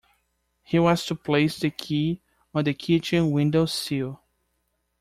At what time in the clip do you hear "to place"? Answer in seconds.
1.05-1.59